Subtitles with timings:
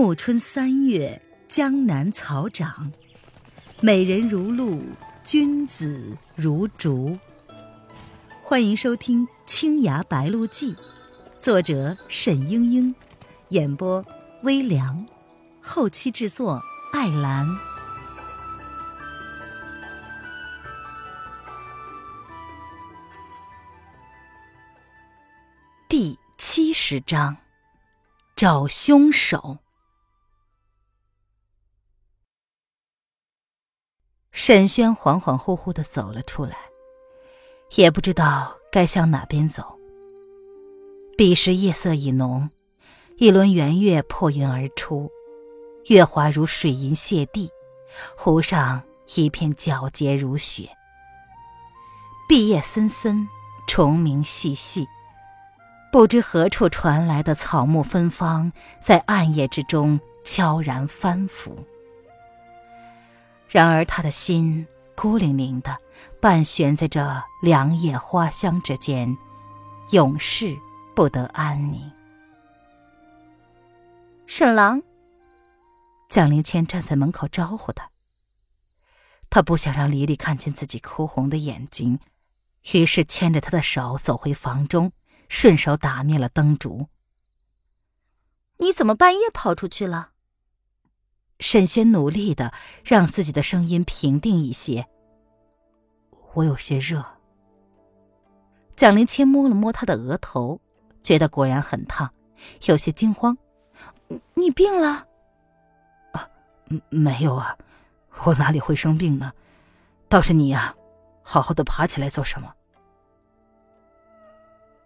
[0.00, 2.92] 暮春三月，江南草长，
[3.80, 4.80] 美人如露，
[5.24, 7.18] 君子如竹。
[8.40, 10.72] 欢迎收听《青崖白鹿记》，
[11.40, 12.94] 作者沈英英，
[13.48, 14.06] 演播
[14.44, 15.04] 微凉，
[15.60, 16.62] 后期制作
[16.92, 17.58] 艾兰。
[25.88, 27.36] 第七十章，
[28.36, 29.58] 找凶手。
[34.48, 36.56] 沈轩恍恍惚惚的走了出来，
[37.74, 39.78] 也不知道该向哪边走。
[41.18, 42.48] 彼时夜色已浓，
[43.18, 45.10] 一轮圆月破云而出，
[45.88, 47.50] 月华如水银泻地，
[48.16, 48.80] 湖上
[49.16, 50.70] 一片皎洁如雪。
[52.26, 53.28] 碧叶森森，
[53.66, 54.86] 虫鸣细细，
[55.92, 58.50] 不知何处传来的草木芬芳，
[58.82, 61.52] 在暗夜之中悄然翻覆。
[63.48, 65.78] 然而，他的心孤零零的，
[66.20, 69.16] 半悬在这凉夜花香之间，
[69.90, 70.56] 永世
[70.94, 71.90] 不得安宁。
[74.26, 74.82] 沈郎，
[76.10, 77.90] 蒋灵谦站在门口招呼他。
[79.30, 82.00] 他不想让黎黎看见自己哭红的眼睛，
[82.72, 84.92] 于是牵着他的手走回房中，
[85.28, 86.88] 顺手打灭了灯烛。
[88.58, 90.10] 你怎么半夜跑出去了？
[91.38, 92.52] 沈轩努力的
[92.84, 94.86] 让自己的声音平定一些。
[96.34, 97.04] 我有些热。
[98.76, 100.60] 蒋灵谦摸了摸他的额头，
[101.02, 102.10] 觉得果然很烫，
[102.66, 103.36] 有些惊慌。
[104.34, 105.06] 你病了？
[106.12, 106.28] 啊，
[106.88, 107.56] 没有啊，
[108.24, 109.32] 我哪里会生病呢？
[110.08, 110.74] 倒是你呀，
[111.22, 112.54] 好好的爬起来做什么？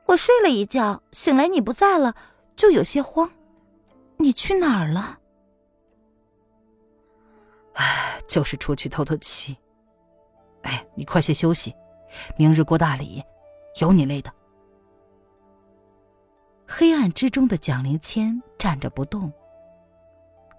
[0.06, 2.14] 我睡了一觉，醒来你不在了，
[2.56, 3.30] 就有些慌。
[4.18, 5.18] 你去哪儿了？
[7.74, 9.56] 唉，就是出去透透气。
[10.62, 11.74] 哎，你快些休息，
[12.36, 13.22] 明日过大礼，
[13.80, 14.32] 有你累的。
[16.66, 19.32] 黑暗之中的蒋灵谦站着不动。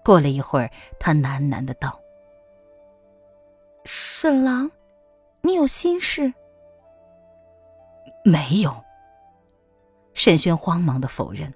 [0.04, 1.98] 过了一会儿，他喃喃的道
[3.84, 4.70] ：“沈郎，
[5.40, 6.32] 你有心事？”
[8.24, 8.84] 没有。
[10.12, 11.52] 沈轩慌忙的否认。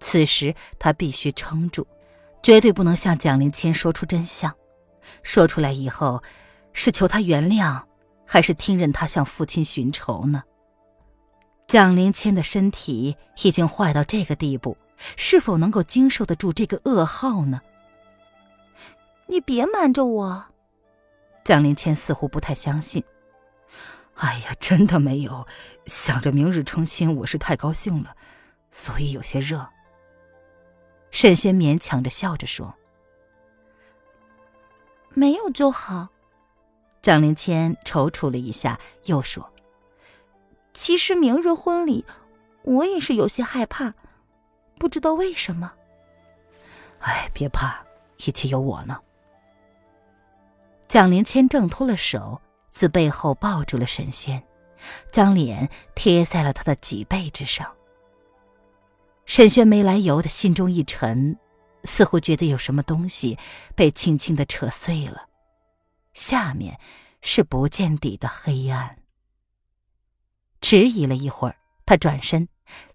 [0.00, 1.86] 此时他必须撑住。
[2.48, 4.56] 绝对不能向蒋灵谦说出真相，
[5.22, 6.22] 说出来以后，
[6.72, 7.82] 是求他原谅，
[8.26, 10.42] 还是听任他向父亲寻仇呢？
[11.66, 14.78] 蒋灵谦的身体已经坏到这个地步，
[15.18, 17.60] 是否能够经受得住这个噩耗呢？
[19.26, 20.46] 你别瞒着我，
[21.44, 23.04] 蒋灵谦似乎不太相信。
[24.14, 25.46] 哎呀，真的没有，
[25.84, 28.16] 想着明日成亲，我是太高兴了，
[28.70, 29.68] 所以有些热。
[31.10, 32.74] 沈轩勉强着笑着说
[35.14, 36.08] ：“没有就好。”
[37.02, 39.52] 蒋灵谦踌躇了一下，又说
[40.74, 42.04] ：“其实明日婚礼，
[42.62, 43.94] 我也是有些害怕，
[44.78, 45.72] 不知道为什么。”
[47.00, 47.84] 哎，别怕，
[48.18, 49.00] 一切有我呢。
[50.88, 52.40] 蒋灵谦挣脱了手，
[52.70, 54.42] 自背后抱住了沈轩，
[55.12, 57.72] 将脸贴在了他的脊背之上。
[59.28, 61.38] 沈轩没来由的心中一沉，
[61.84, 63.38] 似乎觉得有什么东西
[63.76, 65.28] 被轻轻的扯碎了，
[66.14, 66.80] 下面
[67.20, 68.96] 是不见底的黑暗。
[70.62, 72.48] 迟疑了一会儿，他转身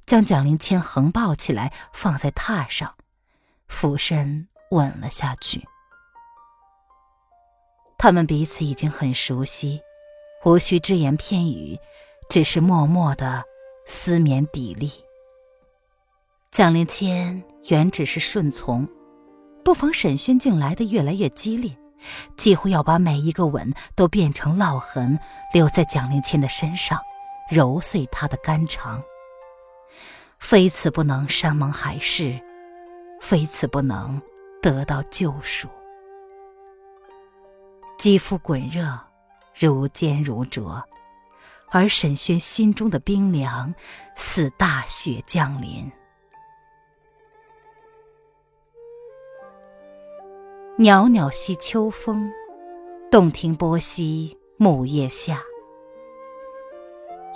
[0.07, 2.95] 将蒋灵谦横抱起来，放在榻上，
[3.67, 5.63] 俯身吻了下去。
[7.99, 9.79] 他们彼此已经很熟悉，
[10.43, 11.79] 无需只言片语，
[12.27, 13.43] 只是默默的
[13.85, 14.91] 丝绵砥砺。
[16.53, 18.87] 蒋灵谦原只是顺从，
[19.65, 21.75] 不妨沈轩竟来的越来越激烈，
[22.37, 25.17] 几乎要把每一个吻都变成烙痕，
[25.51, 26.99] 留在蒋灵谦的身上，
[27.49, 29.01] 揉碎他的肝肠。
[30.37, 32.39] 非此不能，山盟海誓；
[33.19, 34.21] 非此不能，
[34.61, 35.67] 得到救赎。
[37.97, 38.99] 肌肤滚热，
[39.59, 40.83] 如坚如灼，
[41.71, 43.73] 而沈轩心中的冰凉，
[44.15, 45.91] 似大雪降临。
[50.79, 52.31] 袅袅兮秋风，
[53.11, 55.43] 洞庭波兮木叶下。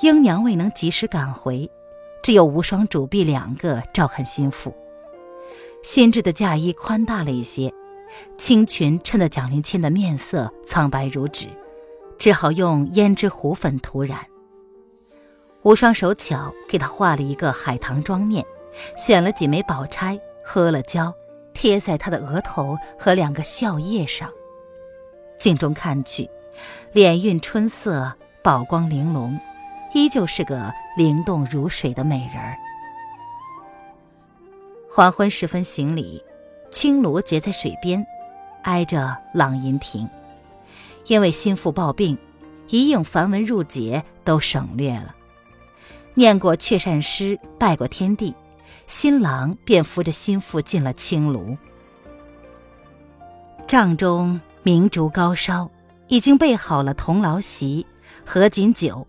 [0.02, 1.70] 英娘未能及时赶回，
[2.24, 4.74] 只有无双、主婢两个照看心腹。
[5.84, 7.72] 新制的嫁衣宽大了一些，
[8.40, 11.46] 青裙衬得蒋灵谦的面色苍白如纸，
[12.18, 14.26] 只好用胭脂糊粉涂染。
[15.62, 18.44] 无双手巧给她画了一个海棠妆面，
[18.98, 21.14] 选了几枚宝钗，喝了胶。
[21.60, 24.30] 贴在他的额头和两个笑靥上。
[25.40, 26.30] 镜中看去，
[26.94, 28.14] 脸晕春色，
[28.44, 29.40] 宝光玲珑，
[29.92, 32.56] 依旧是个灵动如水的美人儿。
[34.88, 36.24] 黄昏时分行礼，
[36.70, 38.06] 青庐结在水边，
[38.62, 40.08] 挨着朗吟亭。
[41.08, 42.16] 因为心腹抱病，
[42.68, 45.16] 一应繁文入节都省略了。
[46.14, 48.36] 念过阙善诗，拜过天地，
[48.88, 51.58] 新郎便扶着新妇进了青庐。
[53.68, 55.70] 帐中明烛高烧，
[56.08, 57.86] 已经备好了铜牢席、
[58.26, 59.06] 合卺酒。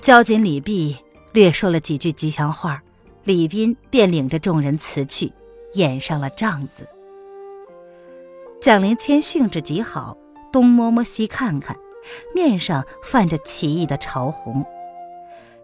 [0.00, 0.96] 交紧礼毕，
[1.32, 2.82] 略说了几句吉祥话，
[3.22, 5.30] 李斌便领着众人辞去，
[5.74, 6.88] 掩上了帐子。
[8.60, 10.16] 蒋灵谦兴致极好，
[10.50, 11.76] 东摸摸西看看，
[12.34, 14.64] 面上泛着奇异的潮红。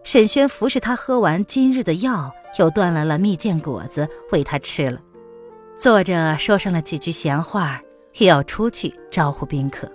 [0.03, 5.01] 沈轩服侍他喝完今日的药，又端来了蜜饯果子喂他吃了，
[5.77, 7.81] 坐着说上了几句闲话，
[8.17, 9.91] 又要出去招呼宾客。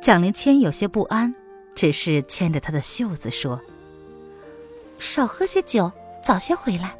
[0.00, 1.34] 蒋灵谦有些不安，
[1.74, 3.60] 只是牵着他的袖子说
[4.98, 5.90] ：“少喝些酒，
[6.22, 6.96] 早些回来。”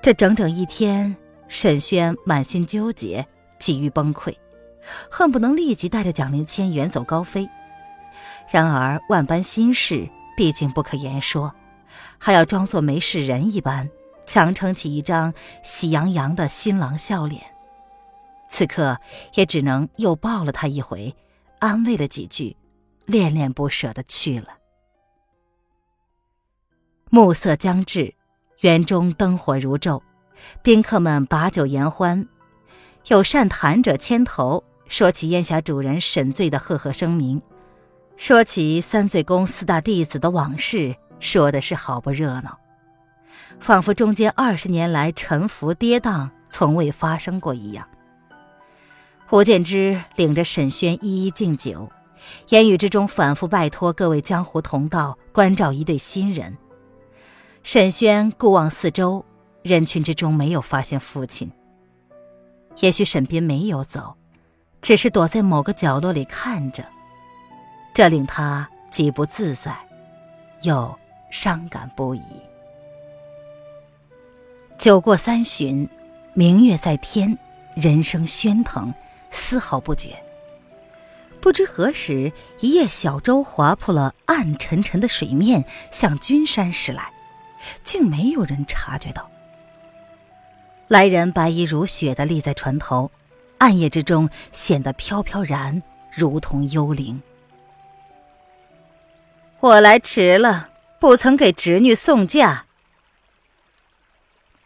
[0.00, 1.14] 这整整一天，
[1.48, 3.26] 沈轩满心纠结，
[3.58, 4.34] 几欲崩溃，
[5.10, 7.48] 恨不能立即带着蒋灵谦远走高飞。
[8.50, 11.52] 然而万般心事毕竟不可言说，
[12.18, 13.88] 还要装作没事人一般，
[14.26, 15.32] 强撑起一张
[15.62, 17.42] 喜洋洋的新郎笑脸。
[18.50, 18.98] 此刻
[19.34, 21.14] 也只能又抱了他一回，
[21.58, 22.56] 安慰了几句，
[23.04, 24.48] 恋恋不舍的去了。
[27.10, 28.14] 暮色将至，
[28.60, 30.02] 园中灯火如昼，
[30.62, 32.26] 宾客们把酒言欢，
[33.06, 37.40] 有善谈者牵头说起烟霞主人沈醉的赫赫声名。
[38.16, 42.58] 说起三醉宫四大弟子的往事，说的是好不热闹，
[43.60, 47.86] 仿佛中间二十年来沉浮跌宕，从未发生过一样。
[49.26, 51.90] 胡建之领着沈轩一一敬酒，
[52.48, 56.56] 言语之中反复拜托各位江湖同道关照一对新人。
[57.62, 59.24] 沈轩顾望四周，
[59.62, 61.52] 人群之中没有发现父亲。
[62.80, 64.14] 也许沈斌没有走，
[64.80, 66.84] 只是躲在某个角落里看着。
[67.92, 69.76] 这令他既不自在，
[70.62, 70.96] 又
[71.30, 72.22] 伤感不已。
[74.78, 75.88] 酒过三巡，
[76.34, 77.36] 明月在天，
[77.74, 78.94] 人声喧腾，
[79.30, 80.22] 丝毫不觉。
[81.40, 87.12] 不知何时，一叶小舟划破了暗沉沉的水面，向君山驶来，
[87.84, 89.30] 竟没有人察觉到。
[90.88, 93.10] 来人白衣如雪的立在船头，
[93.58, 97.20] 暗夜之中显得飘飘然，如同幽灵。
[99.60, 102.66] 我来迟了，不曾给侄女送嫁。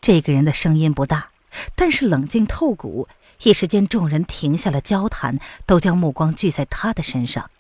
[0.00, 1.30] 这个人的声音不大，
[1.74, 3.08] 但是冷静透骨。
[3.42, 7.50] 一时间，众人停下了交谈，都将目光聚在他的身上。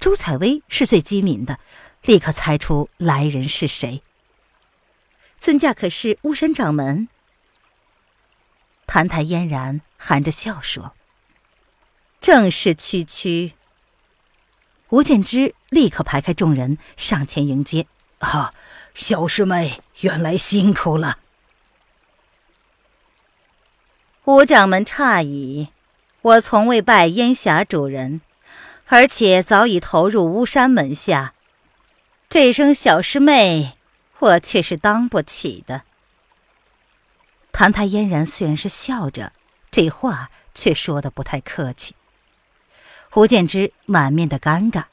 [0.00, 1.60] 朱采薇是最机敏的，
[2.02, 4.02] 立刻猜出来人是谁。
[5.38, 7.08] 尊驾可是巫山掌门？
[8.86, 10.94] 谭台嫣然含着笑说
[12.20, 13.52] ：“正是区区。”
[14.90, 17.86] 吴建之立刻排开众人上前迎接。
[18.18, 18.52] 啊，
[18.94, 21.18] 小师妹原来辛苦了。
[24.24, 25.68] 吴掌门诧异，
[26.20, 28.20] 我从未拜烟霞主人，
[28.86, 31.34] 而且早已投入巫山门下，
[32.28, 33.78] 这声小师妹，
[34.18, 35.82] 我却是当不起的。
[37.52, 39.32] 谭台嫣然虽然是笑着，
[39.70, 41.94] 这话却说的不太客气。
[43.10, 44.84] 胡建之满面的尴尬，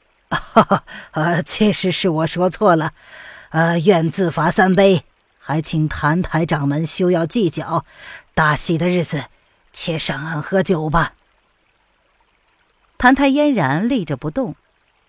[1.12, 2.92] 呃， 确实是我说错了，
[3.50, 5.04] 呃，愿自罚三杯，
[5.38, 7.84] 还请谭台掌门休要计较，
[8.34, 9.26] 大喜的日子，
[9.72, 11.12] 且上岸喝酒吧。
[12.98, 14.56] 谭台嫣然立着不动，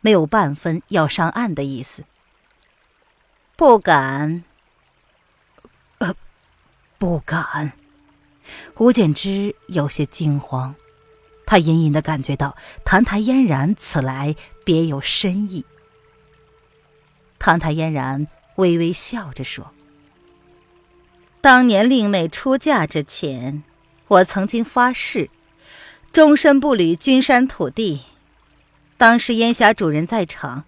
[0.01, 2.03] 没有半分要上岸的意思。
[3.55, 4.43] 不敢，
[5.99, 6.13] 呃，
[6.99, 7.71] 不敢。
[8.75, 10.75] 胡建之有些惊慌。
[11.47, 14.35] 他隐隐的感觉到谭台嫣然此来
[14.65, 15.65] 别有深意。
[17.39, 18.27] 谭台嫣然
[18.57, 19.71] 微微笑着说
[21.39, 23.63] ：“当年令妹出嫁之前，
[24.09, 25.29] 我曾经发誓，
[26.11, 28.01] 终身不履君山土地。
[28.97, 30.65] 当时烟霞主人在场，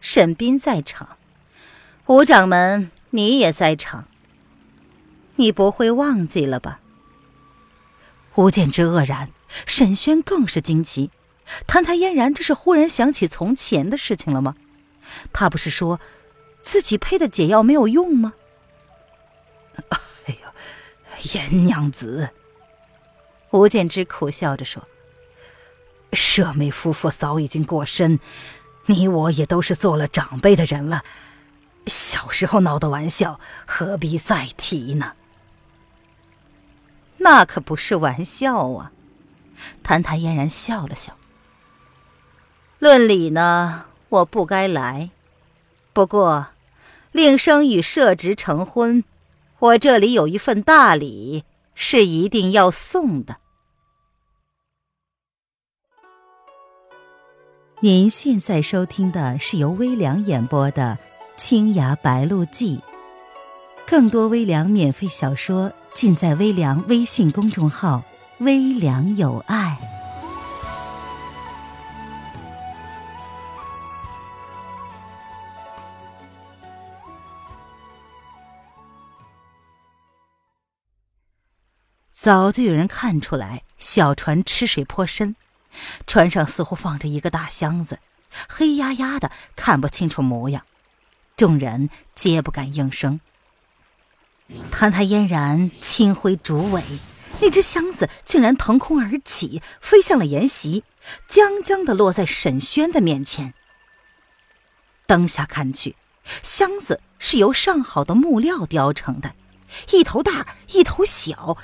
[0.00, 1.16] 沈斌在场，
[2.06, 4.06] 吴掌门你也在场。
[5.36, 6.80] 你不会忘记了吧？”
[8.36, 9.30] 吴建之愕然。
[9.66, 11.10] 沈轩更是惊奇，
[11.66, 14.54] 谭台嫣然这是忽然想起从前的事情了吗？
[15.32, 16.00] 他不是说
[16.60, 18.34] 自己配的解药没有用吗？
[20.26, 20.52] 哎呀，
[21.32, 22.30] 严娘子，
[23.52, 24.86] 吴建之苦笑着说
[26.12, 28.20] ：“舍妹夫妇早已经过身，
[28.86, 31.02] 你我也都是做了长辈的人了。
[31.86, 35.14] 小时候闹的玩笑，何必再提呢？”
[37.20, 38.92] 那可不是玩笑啊！
[39.82, 41.16] 谭谭嫣然笑了笑。
[42.78, 45.10] 论理呢，我不该来。
[45.92, 46.48] 不过，
[47.10, 49.02] 令生与社侄成婚，
[49.58, 53.38] 我这里有一份大礼，是一定要送的。
[57.80, 60.98] 您现在收听的是由微凉演播的
[61.40, 62.76] 《青崖白鹿记》，
[63.86, 68.02] 更多微凉免费小说尽在微凉微信公众号
[68.40, 69.78] “微凉有爱”。
[82.10, 85.36] 早就有人看出来，小船吃水颇深，
[86.06, 88.00] 船上似乎放着一个大箱子，
[88.48, 90.66] 黑压压的，看不清楚模样。
[91.36, 93.20] 众人皆不敢应声。
[94.72, 96.82] 澹台嫣然轻挥竹尾，
[97.40, 100.84] 那只箱子竟然腾空而起，飞向了筵席，
[101.26, 103.54] 将将的落在沈轩的面前。
[105.06, 105.96] 灯下看去，
[106.42, 109.34] 箱子是由上好的木料雕成的，
[109.92, 111.56] 一头大，一头小。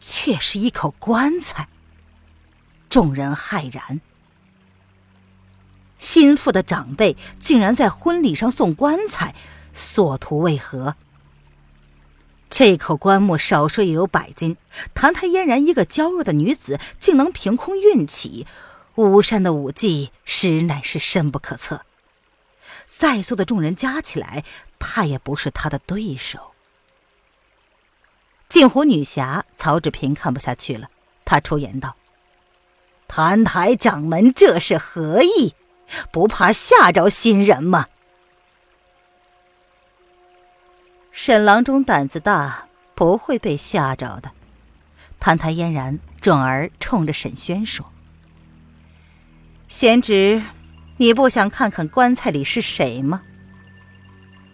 [0.00, 1.68] 却是一口棺材。
[2.88, 4.00] 众人骇然，
[5.98, 9.34] 心腹的长辈竟然在婚礼上送棺材，
[9.74, 10.94] 所图为何？
[12.50, 14.56] 这口棺木少说也有百斤，
[14.94, 18.46] 谭台嫣然一个娇弱的女子，竟能凭空运起，
[18.96, 21.82] 巫山的武技实乃是深不可测。
[22.86, 24.44] 在座的众人加起来，
[24.78, 26.52] 怕也不是他的对手。
[28.48, 30.88] 镜湖女侠曹志平看不下去了，
[31.26, 31.96] 她出言道
[33.06, 35.54] ：“谭台掌门这是何意？
[36.10, 37.88] 不怕吓着新人吗？”
[41.20, 44.30] 沈郎中胆子大，不会被吓着的。
[45.18, 47.84] 谭台嫣然转而冲着沈轩说
[49.66, 50.40] ：“贤侄，
[50.98, 53.22] 你不想看看棺材里是谁吗？”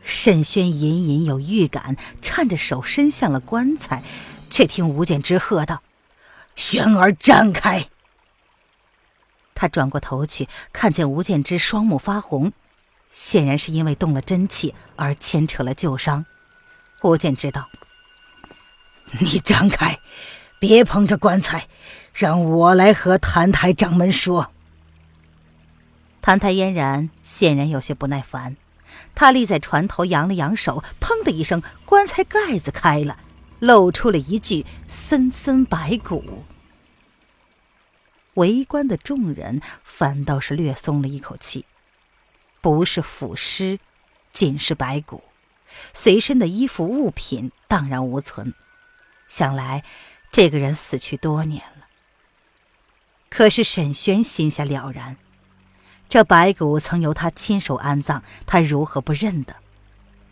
[0.02, 4.02] 沈轩隐隐有预感，颤着手伸向了棺材，
[4.48, 5.82] 却听吴建之喝道
[6.56, 7.88] ：“轩儿，站开！”
[9.54, 12.54] 他转过头去，看见吴建之双目发红，
[13.12, 16.24] 显然是因为动了真气而牵扯了旧伤。
[17.02, 17.68] 吴建之道
[19.20, 20.00] ：“你张开，
[20.58, 21.68] 别碰着棺材，
[22.12, 24.50] 让我来和谭台掌门说。”
[26.22, 28.56] 谭台嫣然显然有些不耐烦。
[29.14, 33.18] 他立在船头，扬了扬手，砰的一声，棺材盖子开了，
[33.58, 36.44] 露出了一具森森白骨。
[38.34, 41.66] 围观的众人反倒是略松了一口气，
[42.60, 43.78] 不是腐尸，
[44.32, 45.22] 仅是白骨，
[45.92, 48.54] 随身的衣服物品荡然无存，
[49.28, 49.82] 想来
[50.30, 51.86] 这个人死去多年了。
[53.28, 55.16] 可是沈轩心下了然。
[56.08, 59.56] 这白骨曾由他亲手安葬，他如何不认得？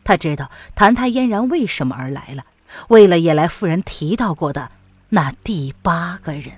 [0.04, 2.46] 他知道谭太嫣然为什么而来了，
[2.88, 4.70] 为了叶来夫人提到过的
[5.08, 6.52] 那第八个人。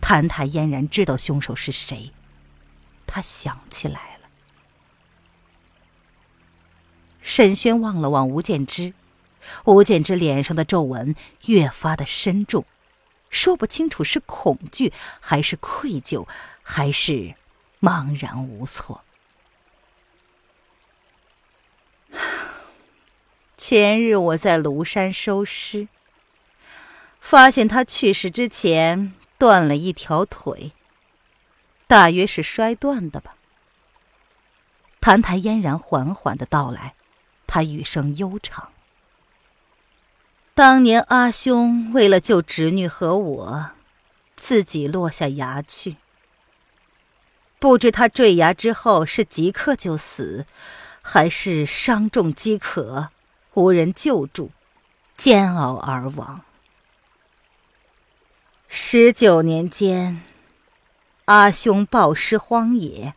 [0.00, 2.12] 谭太嫣然知道凶手是谁，
[3.06, 4.15] 他想起来了。
[7.26, 8.94] 沈轩望了望吴建之，
[9.64, 11.16] 吴建之脸上的皱纹
[11.46, 12.64] 越发的深重。
[13.28, 16.28] 说不清楚是恐惧，还是愧疚，
[16.62, 17.34] 还是
[17.80, 19.02] 茫然无措。
[23.58, 25.88] 前日我在庐山收尸，
[27.20, 30.70] 发现他去世之前断了一条腿，
[31.88, 33.34] 大约是摔断的吧。
[35.00, 36.94] 谭台嫣然缓缓的道来，
[37.56, 38.68] 他语声悠长。
[40.52, 43.70] 当年阿兄为了救侄女和我，
[44.36, 45.96] 自己落下崖去。
[47.58, 50.44] 不知他坠崖之后是即刻就死，
[51.00, 53.08] 还是伤重饥渴，
[53.54, 54.50] 无人救助，
[55.16, 56.42] 煎熬而亡。
[58.68, 60.20] 十九年间，
[61.24, 63.14] 阿兄暴尸荒野，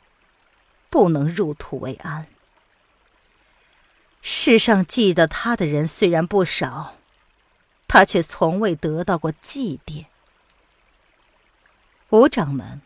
[0.89, 2.28] 不能入土为安。
[4.21, 6.95] 世上记得他的人虽然不少。
[7.91, 10.05] 他却从未得到过祭奠。
[12.11, 12.81] 吴掌门，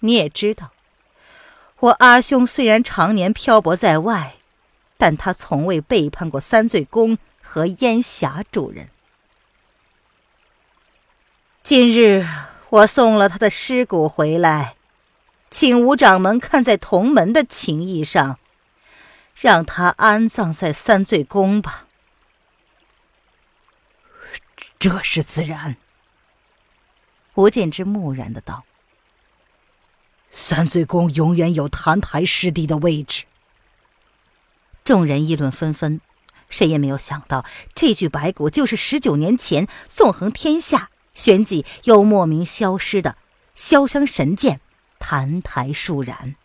[0.00, 0.72] 你也知道，
[1.80, 4.34] 我阿兄虽然常年漂泊在外，
[4.98, 8.90] 但他从未背叛过三罪宫和烟霞主人。
[11.62, 12.28] 今日
[12.68, 14.76] 我送了他的尸骨回来，
[15.50, 18.38] 请吴掌门看在同门的情谊上，
[19.38, 21.86] 让他安葬在三醉宫吧。
[24.78, 25.76] 这是自然。
[27.34, 28.64] 吴建之木然的道
[30.30, 33.24] ：“三醉宫永远有澹台师弟的位置。”
[34.84, 36.00] 众人议论纷纷，
[36.48, 43.16] 谁也没有想到这具白骨就是十九年前纵横天下、旋即又莫名消失的
[43.56, 44.60] 潇湘神剑
[44.98, 46.36] 澹台树然。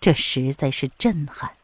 [0.00, 1.57] 这实在是震撼。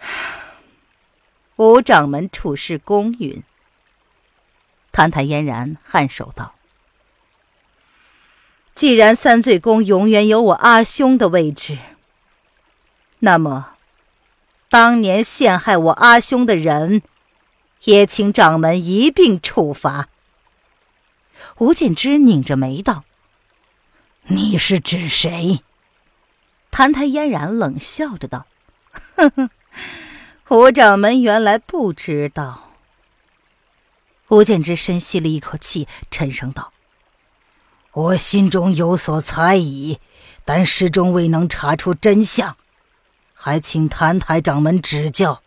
[1.56, 3.42] 吴掌门处事公允。
[4.90, 6.54] 谭台嫣然颔首道
[8.74, 11.78] ：“既然三醉宫永远有我阿兄的位置。”
[13.20, 13.74] 那么，
[14.68, 17.02] 当年陷害我阿兄的人，
[17.84, 20.08] 也请掌门一并处罚。
[21.58, 23.04] 吴建之拧着眉道
[24.30, 25.62] ：“你是指谁？”
[26.70, 28.46] 谭台嫣然冷笑着道
[29.16, 29.50] ：“呵呵，
[30.50, 32.72] 吴掌门原来不知道。”
[34.28, 36.72] 吴建之深吸了一口气，沉声道
[37.92, 40.00] ：“我心中有所猜疑，
[40.44, 42.56] 但始终未能查出真相。”
[43.32, 45.42] 还请谭台掌门指教。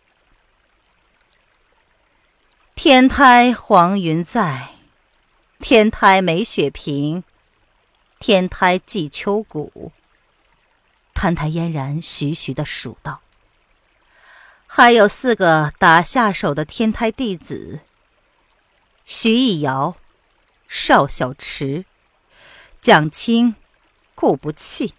[2.74, 4.70] 天台黄云在，
[5.60, 7.22] 天台梅雪平，
[8.18, 9.92] 天台祭秋谷。
[11.12, 13.20] 谭台嫣然徐徐的数道
[14.74, 17.80] ：“还有四个打下手的天台弟子：
[19.04, 19.96] 徐逸瑶、
[20.66, 21.84] 邵小池、
[22.80, 23.54] 蒋清、
[24.14, 24.94] 顾不弃。”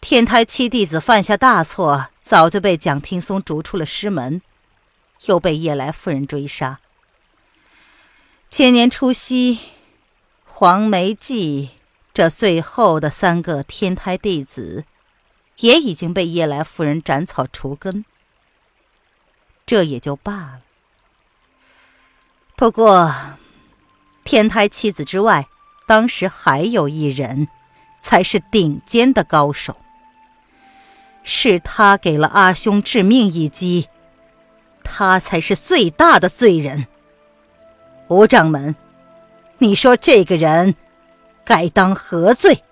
[0.00, 4.40] 天台七弟子犯下大错，早就被蒋听松逐出了师门，
[5.26, 6.80] 又被叶来夫人追杀。
[8.48, 9.58] 千年除夕，
[10.46, 11.72] 黄梅记
[12.14, 14.86] 这最后的三个天台弟子，
[15.58, 18.02] 也已经被叶来夫人斩草除根。
[19.66, 20.60] 这也就罢了。
[22.56, 23.14] 不过，
[24.24, 25.48] 天台七子之外，
[25.86, 27.48] 当时还有一人，
[28.00, 29.76] 才是顶尖的高手。
[31.22, 33.88] 是他给了阿兄致命一击，
[34.82, 36.86] 他才是最大的罪人。
[38.08, 38.76] 吴掌门，
[39.56, 40.74] 你说这个人
[41.42, 42.62] 该当何罪？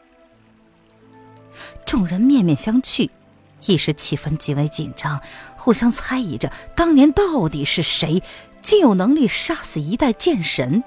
[1.86, 3.08] 众人面面相觑，
[3.66, 5.20] 一时气氛极为紧张，
[5.62, 8.20] 互相猜疑着当年到底是谁
[8.62, 10.82] 竟有能力杀死一代剑神。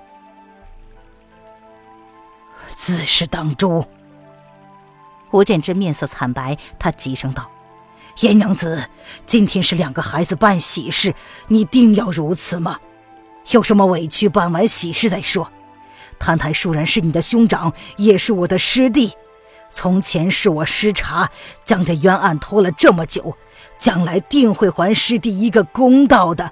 [2.76, 3.88] 自是当诛。
[5.32, 7.50] 吴建之面色惨白，他急声道。
[8.20, 8.90] 严娘子，
[9.26, 11.16] 今天是两个孩子办喜事，
[11.48, 12.82] 你定要如此吗？
[13.52, 15.50] 有什么委屈，办完喜事再说。
[16.20, 19.14] 澹台树然是你的兄长，也是我的师弟，
[19.72, 21.32] 从前是我失察，
[21.64, 23.38] 将这冤案拖了这么久，
[23.78, 26.52] 将来定会还师弟一个公道的。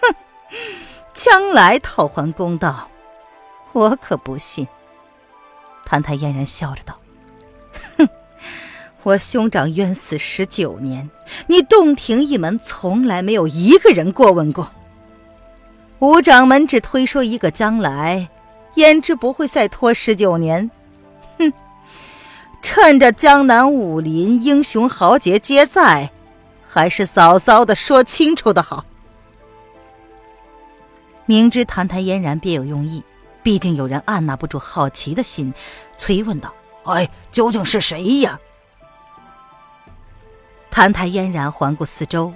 [0.00, 0.14] 哼，
[1.14, 2.88] 将来讨还公道，
[3.72, 4.66] 我可不信。
[5.84, 6.98] 谭台嫣然笑着道
[7.98, 8.08] ：“哼。”
[9.04, 11.10] 我兄长冤死十九年，
[11.48, 14.70] 你洞庭一门从来没有一个人过问过。
[15.98, 18.28] 吴掌门只推说一个将来，
[18.76, 20.70] 焉知不会再拖十九年？
[22.62, 26.10] 趁着江南武林英雄豪杰皆在，
[26.66, 28.86] 还是早早的说清楚的好。
[31.26, 33.02] 明知谭台嫣然别有用意，
[33.42, 35.52] 毕竟有人按捺不住好奇的心，
[35.96, 36.54] 催问道
[36.86, 38.38] ：“哎，究竟是谁呀？”
[40.70, 42.32] 谭台嫣然环顾四周，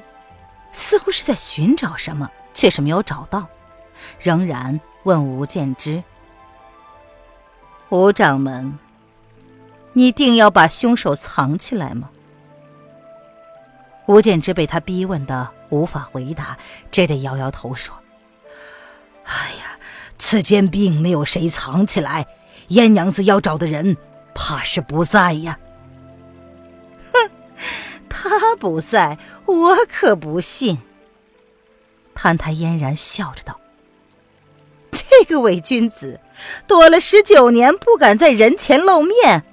[0.72, 3.46] 似乎是在寻找什么，却是没有找到，
[4.18, 6.02] 仍然问吴建之
[7.88, 8.78] ：“吴掌门，
[9.96, 12.10] 你定要把凶手藏起来吗？”
[14.04, 16.58] 吴建之被他逼问的无法回答，
[16.90, 17.94] 只得摇摇头说
[19.24, 19.78] ：“哎呀，
[20.18, 22.26] 此间并没有谁藏起来，
[22.68, 23.96] 燕娘子要找的人，
[24.34, 25.58] 怕是不在呀。
[27.12, 27.30] ”哼
[28.10, 30.78] 他不在，我可不信。
[32.14, 33.58] 谭台嫣然笑着道
[34.92, 36.20] ：“这个伪君子，
[36.66, 39.44] 躲了十九年，不敢在人前露面。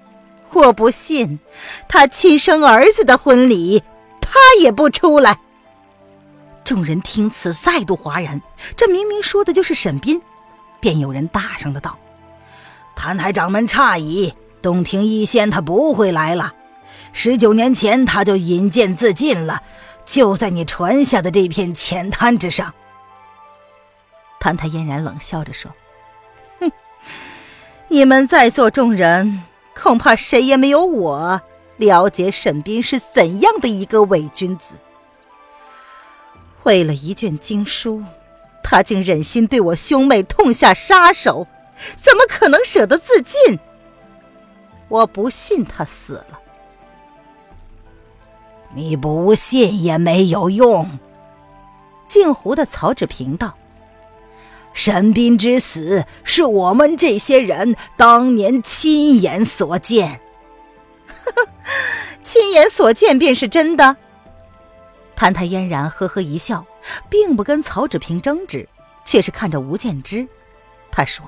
[0.53, 1.39] 我不信，
[1.87, 3.83] 他亲生儿子的婚礼，
[4.21, 5.39] 他也不出来。”
[6.63, 8.41] 众人听此，再度哗然。
[8.75, 10.21] 这明明说的就是沈斌，
[10.79, 11.97] 便有人大声的道
[12.95, 16.53] ：“谭台掌门诧异，洞庭一仙他不会来了。”
[17.11, 19.61] 十九年前他就引荐自尽了，
[20.05, 22.73] 就在你传下的这片浅滩之上。
[24.39, 25.71] 谭台嫣然冷笑着说
[26.59, 26.71] ：“哼，
[27.87, 29.43] 你们在座众人，
[29.75, 31.41] 恐怕谁也没有我
[31.77, 34.75] 了解沈斌是怎样的一个伪君子。
[36.63, 38.01] 为了一卷经书，
[38.63, 41.47] 他竟忍心对我兄妹痛下杀手，
[41.95, 43.59] 怎么可能舍得自尽？
[44.87, 46.39] 我不信他死了。”
[48.75, 50.99] 你不信也没有用。
[52.07, 53.53] 镜湖的曹志平道
[54.73, 60.19] ：“沈斌之死是我们这些人当年亲眼所见，
[61.07, 61.47] 呵 呵
[62.23, 63.95] 亲眼所见便是真的。”
[65.15, 66.65] 谭台嫣然呵呵一笑，
[67.09, 68.67] 并不跟曹志平争执，
[69.05, 70.27] 却是看着吴建之。
[70.91, 71.25] 他说：“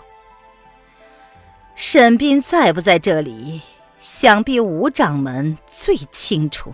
[1.76, 3.62] 沈斌在不在这里，
[4.00, 6.74] 想必吴掌门最清楚。”